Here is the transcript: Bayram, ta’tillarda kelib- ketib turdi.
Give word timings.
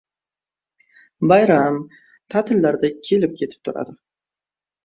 Bayram, 1.31 1.77
ta’tillarda 2.35 2.91
kelib- 3.09 3.39
ketib 3.43 3.63
turdi. 3.71 3.95